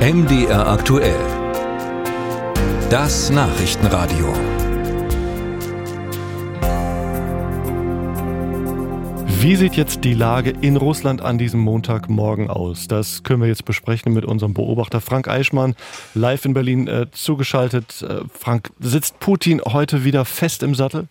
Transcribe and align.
MDR 0.00 0.66
aktuell. 0.66 1.20
Das 2.88 3.28
Nachrichtenradio. 3.28 4.32
Wie 9.26 9.56
sieht 9.56 9.76
jetzt 9.76 10.02
die 10.02 10.14
Lage 10.14 10.54
in 10.62 10.78
Russland 10.78 11.20
an 11.20 11.36
diesem 11.36 11.60
Montagmorgen 11.60 12.48
aus? 12.48 12.88
Das 12.88 13.24
können 13.24 13.42
wir 13.42 13.48
jetzt 13.48 13.66
besprechen 13.66 14.14
mit 14.14 14.24
unserem 14.24 14.54
Beobachter 14.54 15.02
Frank 15.02 15.28
Eichmann, 15.28 15.74
live 16.14 16.46
in 16.46 16.54
Berlin 16.54 16.86
äh, 16.88 17.10
zugeschaltet. 17.10 18.00
Äh, 18.00 18.22
Frank, 18.32 18.70
sitzt 18.78 19.20
Putin 19.20 19.60
heute 19.60 20.02
wieder 20.02 20.24
fest 20.24 20.62
im 20.62 20.74
Sattel? 20.74 21.08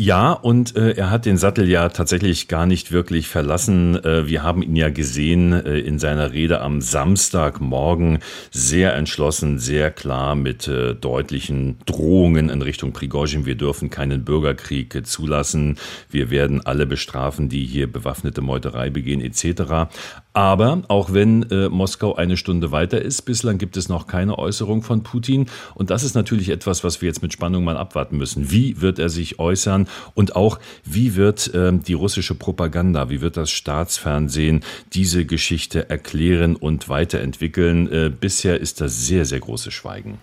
Ja, 0.00 0.30
und 0.30 0.76
äh, 0.76 0.92
er 0.92 1.10
hat 1.10 1.26
den 1.26 1.36
Sattel 1.36 1.68
ja 1.68 1.88
tatsächlich 1.88 2.46
gar 2.46 2.66
nicht 2.66 2.92
wirklich 2.92 3.26
verlassen. 3.26 3.96
Äh, 4.04 4.28
wir 4.28 4.44
haben 4.44 4.62
ihn 4.62 4.76
ja 4.76 4.90
gesehen 4.90 5.52
äh, 5.52 5.80
in 5.80 5.98
seiner 5.98 6.32
Rede 6.32 6.60
am 6.60 6.80
Samstagmorgen 6.80 8.20
sehr 8.52 8.94
entschlossen, 8.94 9.58
sehr 9.58 9.90
klar 9.90 10.36
mit 10.36 10.68
äh, 10.68 10.94
deutlichen 10.94 11.78
Drohungen 11.84 12.48
in 12.48 12.62
Richtung 12.62 12.92
Prigozhin. 12.92 13.44
Wir 13.44 13.56
dürfen 13.56 13.90
keinen 13.90 14.24
Bürgerkrieg 14.24 15.04
zulassen. 15.04 15.78
Wir 16.08 16.30
werden 16.30 16.64
alle 16.64 16.86
bestrafen, 16.86 17.48
die 17.48 17.66
hier 17.66 17.90
bewaffnete 17.90 18.40
Meuterei 18.40 18.90
begehen 18.90 19.20
etc. 19.20 19.90
Aber 20.32 20.82
auch 20.86 21.12
wenn 21.12 21.50
äh, 21.50 21.68
Moskau 21.68 22.14
eine 22.14 22.36
Stunde 22.36 22.70
weiter 22.70 23.02
ist, 23.02 23.22
bislang 23.22 23.58
gibt 23.58 23.76
es 23.76 23.88
noch 23.88 24.06
keine 24.06 24.38
Äußerung 24.38 24.84
von 24.84 25.02
Putin. 25.02 25.46
Und 25.74 25.90
das 25.90 26.04
ist 26.04 26.14
natürlich 26.14 26.50
etwas, 26.50 26.84
was 26.84 27.02
wir 27.02 27.08
jetzt 27.08 27.22
mit 27.22 27.32
Spannung 27.32 27.64
mal 27.64 27.76
abwarten 27.76 28.16
müssen. 28.16 28.48
Wie 28.52 28.80
wird 28.80 29.00
er 29.00 29.08
sich 29.08 29.40
äußern? 29.40 29.87
Und 30.14 30.36
auch, 30.36 30.58
wie 30.84 31.16
wird 31.16 31.52
äh, 31.54 31.72
die 31.72 31.94
russische 31.94 32.34
Propaganda, 32.34 33.10
wie 33.10 33.20
wird 33.20 33.36
das 33.36 33.50
Staatsfernsehen 33.50 34.64
diese 34.92 35.24
Geschichte 35.24 35.90
erklären 35.90 36.56
und 36.56 36.88
weiterentwickeln? 36.88 37.90
Äh, 37.90 38.10
bisher 38.10 38.60
ist 38.60 38.80
das 38.80 39.06
sehr, 39.06 39.24
sehr 39.24 39.40
großes 39.40 39.72
Schweigen. 39.72 40.18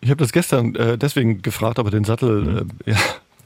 Ich 0.00 0.10
habe 0.10 0.18
das 0.18 0.32
gestern 0.32 0.74
äh, 0.74 0.98
deswegen 0.98 1.40
gefragt, 1.40 1.78
ob 1.78 1.86
er 1.86 1.90
den 1.90 2.04
Sattel 2.04 2.42
mhm. 2.42 2.68
äh, 2.84 2.90
ja, 2.90 2.98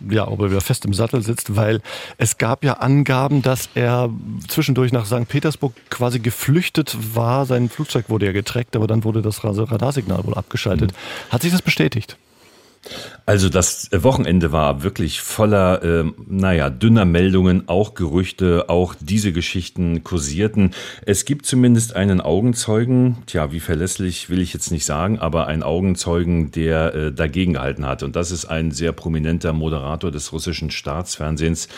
ja, 0.09 0.29
ob 0.29 0.41
er 0.41 0.51
wieder 0.51 0.61
fest 0.61 0.85
im 0.85 0.95
Sattel 0.95 1.23
sitzt, 1.23 1.57
weil 1.57 1.81
es 2.19 2.39
gab 2.39 2.65
ja 2.65 2.75
Angaben, 2.75 3.43
dass 3.43 3.69
er 3.75 4.11
zwischendurch 4.47 4.93
nach 4.93 5.07
St. 5.07 5.29
Petersburg 5.29 5.73
quasi 5.91 6.21
geflüchtet 6.21 6.97
war. 7.15 7.47
Sein 7.47 7.69
Flugzeug 7.69 8.09
wurde 8.09 8.27
ja 8.27 8.33
getrackt, 8.33 8.77
aber 8.77 8.87
dann 8.87 9.05
wurde 9.05 9.23
das 9.23 9.43
Radarsignal 9.45 10.25
wohl 10.25 10.35
abgeschaltet. 10.35 10.93
Mhm. 10.93 11.33
Hat 11.33 11.43
sich 11.43 11.53
das 11.53 11.63
bestätigt? 11.63 12.17
Also 13.29 13.51
das 13.51 13.91
Wochenende 13.93 14.53
war 14.53 14.83
wirklich 14.83 15.21
voller, 15.21 15.83
äh, 15.83 16.05
naja, 16.27 16.71
dünner 16.71 17.05
Meldungen, 17.05 17.69
auch 17.69 17.93
Gerüchte, 17.93 18.71
auch 18.71 18.95
diese 18.99 19.33
Geschichten 19.33 20.03
kursierten. 20.03 20.71
Es 21.05 21.27
gibt 21.27 21.45
zumindest 21.45 21.95
einen 21.95 22.23
Augenzeugen, 22.23 23.19
tja, 23.27 23.53
wie 23.53 23.61
verlässlich 23.61 24.31
will 24.31 24.41
ich 24.41 24.55
jetzt 24.55 24.71
nicht 24.71 24.87
sagen, 24.87 25.19
aber 25.19 25.47
einen 25.47 25.63
Augenzeugen, 25.63 26.53
der 26.53 26.95
äh, 26.95 27.13
dagegen 27.13 27.53
gehalten 27.53 27.85
hat. 27.85 28.03
Und 28.03 28.17
das 28.17 28.31
ist 28.31 28.47
ein 28.47 28.71
sehr 28.71 28.93
prominenter 28.93 29.53
Moderator 29.53 30.11
des 30.11 30.33
russischen 30.33 30.71
Staatsfernsehens, 30.71 31.69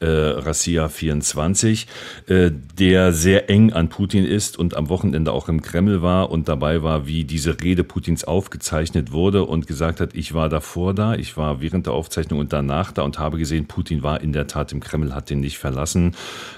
äh, 0.00 0.06
Rassia 0.06 0.88
24, 0.88 1.86
äh, 2.26 2.50
der 2.78 3.12
sehr 3.12 3.50
eng 3.50 3.72
an 3.72 3.88
Putin 3.88 4.24
ist 4.24 4.58
und 4.58 4.76
am 4.76 4.88
Wochenende 4.88 5.32
auch 5.32 5.48
im 5.48 5.62
Kreml 5.62 6.02
war 6.02 6.30
und 6.30 6.48
dabei 6.48 6.82
war, 6.82 7.06
wie 7.06 7.24
diese 7.24 7.60
Rede 7.60 7.84
Putins 7.84 8.24
aufgezeichnet 8.24 9.12
wurde 9.12 9.44
und 9.44 9.66
gesagt 9.66 10.00
hat, 10.00 10.14
ich 10.14 10.34
war 10.34 10.48
davor 10.48 10.93
da, 10.96 11.14
ich 11.14 11.36
war 11.36 11.60
während 11.60 11.86
der 11.86 11.94
Aufzeichnung 11.94 12.40
und 12.40 12.52
danach 12.52 12.92
da 12.92 13.02
und 13.02 13.18
habe 13.18 13.38
gesehen, 13.38 13.66
Putin 13.66 14.02
war 14.02 14.20
in 14.20 14.32
der 14.32 14.46
Tat 14.46 14.72
im 14.72 14.80
Kreml, 14.80 15.14
hat 15.14 15.30
den 15.30 15.40
nicht 15.40 15.58
verlassen. 15.58 16.14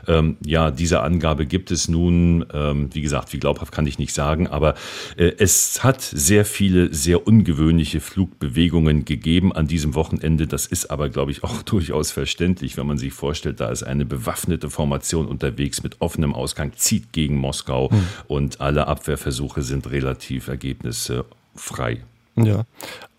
Ähm, 0.07 0.37
ja, 0.45 0.71
diese 0.71 1.03
Angabe 1.03 1.47
gibt 1.47 1.71
es 1.71 1.89
nun, 1.89 2.45
ähm, 2.53 2.91
wie 2.93 3.03
gesagt, 3.03 3.33
wie 3.33 3.39
glaubhaft 3.39 3.73
kann 3.73 3.87
ich 3.87 3.99
nicht 3.99 4.13
sagen, 4.13 4.47
aber 4.47 4.75
äh, 5.17 5.33
es 5.39 5.85
hat 5.85 6.01
sehr 6.01 6.45
viele 6.45 6.93
sehr 6.93 7.27
ungewöhnliche 7.27 8.01
Flugbewegungen 8.01 9.05
gegeben 9.05 9.53
an 9.53 9.67
diesem 9.67 9.95
Wochenende. 9.95 10.47
Das 10.47 10.67
ist 10.67 10.91
aber, 10.91 11.09
glaube 11.09 11.31
ich, 11.31 11.45
auch 11.45 11.63
durchaus 11.65 12.11
verständlich, 12.11 12.77
wenn 12.77 12.87
man 12.87 12.99
sich 12.99 13.13
vorstellt, 13.13 13.37
vorstellt, 13.37 13.61
da 13.61 13.71
ist 13.71 13.83
eine 13.83 14.05
bewaffnete 14.05 14.71
Formation 14.71 15.27
unterwegs 15.27 15.83
mit 15.83 16.01
offenem 16.01 16.35
Ausgang, 16.35 16.73
zieht 16.77 17.13
gegen 17.13 17.37
Moskau 17.37 17.91
mhm. 17.91 18.09
und 18.29 18.61
alle 18.61 18.87
Abwehrversuche 18.87 19.63
sind 19.63 19.91
relativ 19.91 20.49
ergebnisfrei. 20.49 22.03
Ja. 22.37 22.65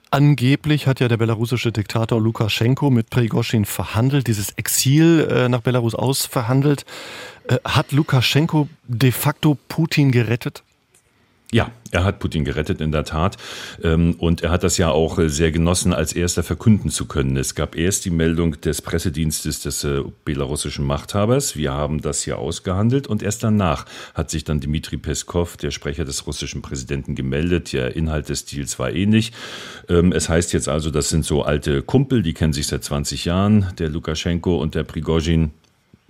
Angeblich 0.10 0.88
hat 0.88 1.00
ja 1.00 1.08
der 1.08 1.18
belarussische 1.18 1.72
Diktator 1.72 2.22
Lukaschenko 2.22 2.90
mit 2.90 3.10
Prigozhin 3.10 3.66
verhandelt, 3.66 4.28
dieses 4.28 4.52
Exil 4.52 5.28
äh, 5.30 5.50
nach 5.50 5.62
Belarus 5.62 5.96
ausverhandelt. 5.96 6.86
Äh, 7.48 7.58
hat 7.66 7.92
Lukaschenko 7.92 8.70
de 8.88 9.12
facto 9.12 9.58
Putin 9.68 10.12
gerettet? 10.12 10.64
Ja, 11.54 11.72
er 11.92 12.04
hat 12.04 12.20
Putin 12.20 12.44
gerettet, 12.44 12.82
in 12.82 12.92
der 12.92 13.06
Tat. 13.06 13.38
Ähm, 13.82 14.16
und 14.18 14.42
er 14.42 14.52
hat 14.52 14.64
das 14.64 14.78
ja 14.78 14.90
auch 14.90 15.18
äh, 15.18 15.30
sehr 15.30 15.52
genossen, 15.52 15.94
als 15.94 16.12
erster 16.12 16.44
verkünden 16.44 16.90
zu 16.90 17.06
können. 17.06 17.38
Es 17.38 17.56
gab 17.56 17.78
erst 17.78 18.04
die 18.04 18.10
Meldung 18.10 18.60
des 18.60 18.82
Pressedienstes 18.82 19.62
des 19.62 19.86
äh, 19.86 20.02
belarussischen 20.26 20.86
Machthabers. 20.86 21.56
Wir 21.56 21.72
haben 21.72 22.02
das 22.02 22.24
hier 22.24 22.38
ausgehandelt. 22.38 23.08
Und 23.08 23.24
erst 23.24 23.44
danach 23.44 23.86
hat 24.14 24.30
sich 24.30 24.44
dann 24.44 24.60
Dmitri 24.60 24.98
Peskov, 24.98 25.56
der 25.56 25.72
Sprecher 25.72 26.04
des 26.04 26.28
russischen 26.28 26.62
Präsidenten, 26.62 27.16
gemeldet. 27.16 27.72
Der 27.72 27.96
Inhalt 27.96 28.28
des 28.28 28.44
Deals 28.44 28.78
war 28.78 28.92
ähnlich. 28.92 29.32
Ähm, 29.88 30.12
es 30.12 30.28
heißt 30.28 30.52
jetzt 30.52 30.68
also, 30.68 30.92
das 30.92 31.08
sind 31.08 31.24
so 31.24 31.44
alte 31.44 31.82
Kumpel, 31.82 32.24
die 32.24 32.34
kennen 32.34 32.52
sich 32.52 32.68
seit 32.68 32.84
20 32.84 33.24
Jahren, 33.24 33.68
der 33.80 33.88
Lukaschenko 33.88 34.58
und 34.58 34.76
der 34.76 34.84
Prigozhin. 34.84 35.52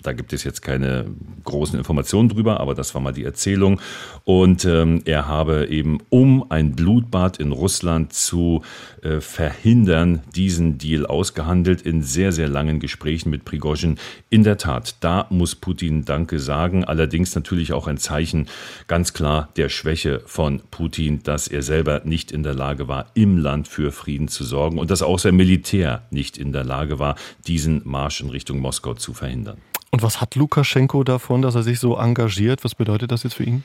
Da 0.04 0.14
gibt 0.14 0.32
es 0.32 0.44
jetzt 0.44 0.62
keine 0.62 1.06
großen 1.44 1.76
Informationen 1.76 2.30
drüber, 2.30 2.60
aber 2.60 2.76
das 2.76 2.94
war 2.94 3.02
mal 3.02 3.14
die 3.14 3.24
Erzählung. 3.24 3.82
Und 4.26 4.64
ähm, 4.64 5.02
er 5.06 5.28
habe 5.28 5.68
eben, 5.70 5.98
um 6.10 6.52
ein 6.52 6.76
Blutbad 6.76 7.40
in 7.40 7.52
Russland 7.52 8.14
zu 8.14 8.62
äh, 9.02 9.22
verhindern, 9.22 10.22
diesen 10.36 10.78
Deal 10.78 11.08
ausgehandelt 11.08 11.82
in 11.82 12.04
sehr, 12.04 12.32
sehr 12.32 12.48
langen 12.48 12.80
Gesprächen 12.80 13.32
mit 13.32 13.44
Prigozhin. 13.44 13.98
In 14.30 14.44
der 14.44 14.60
Tat, 14.60 14.98
da 15.00 15.26
muss 15.32 15.56
Putin 15.56 16.06
Danke 16.06 16.38
sagen. 16.38 16.86
Allerdings 16.86 17.34
natürlich 17.34 17.74
auch 17.74 17.88
ein 17.88 17.98
Zeichen 17.98 18.48
ganz 18.86 19.14
klar 19.14 19.50
der 19.58 19.70
Schwäche 19.70 20.22
von 20.28 20.62
Putin, 20.70 21.24
dass 21.24 21.48
er 21.48 21.64
selber 21.64 22.02
nicht 22.06 22.32
in 22.32 22.44
der 22.44 22.54
Lage 22.54 22.88
war, 22.88 23.08
im 23.16 23.40
Land 23.40 23.68
für 23.68 23.92
Frieden 23.92 24.28
zu 24.28 24.44
sorgen 24.44 24.78
und 24.78 24.92
dass 24.92 25.02
auch 25.02 25.18
sein 25.18 25.36
Militär 25.36 26.04
nicht 26.12 26.38
in 26.38 26.54
der 26.54 26.64
Lage 26.64 27.00
war, 27.00 27.16
diesen 27.48 27.82
Marsch 27.84 28.22
in 28.22 28.30
Richtung 28.30 28.60
Moskau 28.60 28.94
zu 28.94 29.16
verhindern. 29.16 29.58
Und 29.92 30.04
was 30.04 30.22
hat 30.22 30.36
Lukaschenko 30.36 31.04
davon, 31.04 31.42
dass 31.42 31.56
er 31.56 31.64
sich 31.64 31.80
so 31.80 31.98
engagiert? 31.98 32.64
Was 32.64 32.76
bedeutet 32.76 33.12
das 33.12 33.24
jetzt 33.24 33.36
für 33.36 33.44
ihn? 33.44 33.64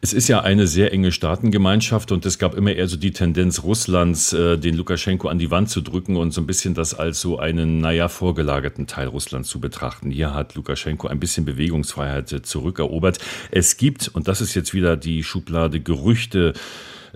Es 0.00 0.12
ist 0.12 0.28
ja 0.28 0.40
eine 0.40 0.66
sehr 0.66 0.92
enge 0.92 1.12
Staatengemeinschaft 1.12 2.12
und 2.12 2.24
es 2.24 2.38
gab 2.38 2.54
immer 2.54 2.72
eher 2.72 2.88
so 2.88 2.96
die 2.96 3.10
Tendenz 3.12 3.62
Russlands, 3.62 4.32
äh, 4.32 4.56
den 4.56 4.74
Lukaschenko 4.76 5.28
an 5.28 5.38
die 5.38 5.50
Wand 5.50 5.68
zu 5.68 5.82
drücken 5.82 6.16
und 6.16 6.32
so 6.32 6.40
ein 6.40 6.46
bisschen 6.46 6.74
das 6.74 6.94
als 6.94 7.20
so 7.20 7.38
einen, 7.38 7.80
naja, 7.80 8.08
vorgelagerten 8.08 8.86
Teil 8.86 9.08
Russlands 9.08 9.48
zu 9.50 9.60
betrachten. 9.60 10.10
Hier 10.10 10.32
hat 10.32 10.54
Lukaschenko 10.54 11.08
ein 11.08 11.20
bisschen 11.20 11.44
Bewegungsfreiheit 11.44 12.32
äh, 12.32 12.42
zurückerobert. 12.42 13.18
Es 13.50 13.76
gibt, 13.76 14.08
und 14.08 14.28
das 14.28 14.40
ist 14.40 14.54
jetzt 14.54 14.72
wieder 14.72 14.96
die 14.96 15.22
Schublade 15.22 15.80
Gerüchte, 15.80 16.54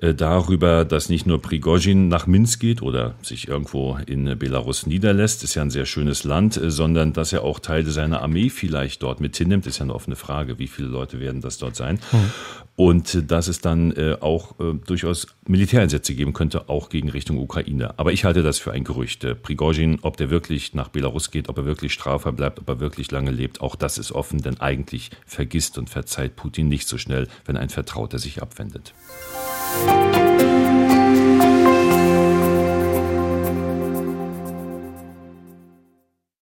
darüber, 0.00 0.84
dass 0.84 1.09
nicht 1.09 1.27
nur 1.27 1.41
Prigozhin 1.41 2.09
nach 2.09 2.27
Minsk 2.27 2.60
geht 2.60 2.82
oder 2.82 3.15
sich 3.22 3.49
irgendwo 3.49 3.99
in 4.06 4.38
Belarus 4.38 4.87
niederlässt, 4.87 5.44
ist 5.44 5.55
ja 5.55 5.62
ein 5.62 5.71
sehr 5.71 5.87
schönes 5.87 6.25
Land, 6.25 6.56
äh, 6.56 6.71
sondern 6.71 7.12
dass 7.12 7.32
er 7.32 7.43
auch 7.43 7.59
Teile 7.59 7.91
seiner 7.91 8.22
Armee 8.22 8.50
vielleicht 8.50 9.03
dort 9.03 9.21
mit 9.21 9.37
hinnimmt, 9.37 9.66
ist 9.66 9.78
ja 9.78 9.84
eine 9.84 9.94
offene 9.94 10.16
Frage, 10.16 10.59
wie 10.59 10.66
viele 10.66 10.88
Leute 10.88 11.21
werden 11.21 11.41
das 11.41 11.59
dort 11.59 11.77
sein. 11.77 12.00
Mhm. 12.12 12.31
Und 12.77 13.15
äh, 13.15 13.22
dass 13.22 13.49
es 13.49 13.60
dann 13.60 13.94
auch 14.21 14.55
durchaus 14.87 15.28
Militäreinsätze 15.47 16.15
geben 16.15 16.32
könnte, 16.32 16.69
auch 16.69 16.88
gegen 16.88 17.09
Richtung 17.09 17.38
Ukraine. 17.38 17.99
Aber 17.99 18.12
ich 18.12 18.25
halte 18.25 18.43
das 18.43 18.59
für 18.59 18.72
ein 18.72 18.84
Gerücht. 18.84 19.26
Prigozhin, 19.43 19.99
ob 20.03 20.16
der 20.16 20.31
wirklich 20.31 20.75
nach 20.75 20.88
Belarus 20.88 21.31
geht, 21.31 21.49
ob 21.49 21.59
er 21.59 21.65
wirklich 21.65 21.93
strafbar 21.93 22.32
bleibt, 22.32 22.59
ob 22.59 22.69
er 22.69 22.81
wirklich 22.81 23.11
lange 23.11 23.31
lebt, 23.31 23.61
auch 23.61 23.76
das 23.76 23.99
ist 23.99 24.12
offen, 24.12 24.43
denn 24.43 24.61
eigentlich 24.61 25.11
vergisst 25.26 25.78
und 25.78 25.91
verzeiht 25.91 26.37
Putin 26.37 26.69
nicht 26.69 26.88
so 26.88 26.99
schnell, 26.99 27.28
wenn 27.44 27.56
ein 27.56 27.70
Vertrauter 27.70 28.19
sich 28.19 28.43
abwendet. 28.43 28.94
Bye. 29.82 30.33